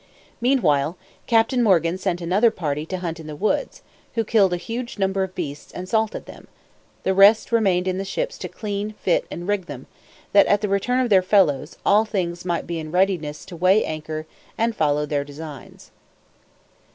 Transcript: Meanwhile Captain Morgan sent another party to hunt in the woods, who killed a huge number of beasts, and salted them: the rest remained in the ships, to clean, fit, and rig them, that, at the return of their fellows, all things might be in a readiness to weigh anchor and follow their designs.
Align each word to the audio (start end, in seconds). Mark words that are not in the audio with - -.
Meanwhile 0.41 0.97
Captain 1.27 1.61
Morgan 1.61 1.95
sent 1.99 2.21
another 2.21 2.49
party 2.49 2.87
to 2.87 2.97
hunt 2.97 3.19
in 3.19 3.27
the 3.27 3.35
woods, 3.35 3.83
who 4.15 4.23
killed 4.23 4.51
a 4.51 4.57
huge 4.57 4.97
number 4.97 5.21
of 5.21 5.35
beasts, 5.35 5.71
and 5.71 5.87
salted 5.87 6.25
them: 6.25 6.47
the 7.03 7.13
rest 7.13 7.51
remained 7.51 7.87
in 7.87 7.99
the 7.99 8.03
ships, 8.03 8.39
to 8.39 8.47
clean, 8.49 8.95
fit, 8.99 9.27
and 9.29 9.47
rig 9.47 9.67
them, 9.67 9.85
that, 10.33 10.47
at 10.47 10.61
the 10.61 10.67
return 10.69 11.01
of 11.01 11.11
their 11.11 11.21
fellows, 11.21 11.77
all 11.85 12.03
things 12.03 12.43
might 12.43 12.65
be 12.65 12.79
in 12.79 12.87
a 12.87 12.89
readiness 12.89 13.45
to 13.45 13.55
weigh 13.55 13.85
anchor 13.85 14.25
and 14.57 14.75
follow 14.75 15.05
their 15.05 15.23
designs. 15.23 15.91